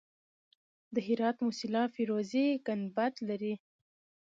[0.93, 3.53] د هرات موسیلا فیروزي ګنبد لري